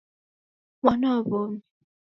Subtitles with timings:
[0.83, 1.59] Mwana wa womi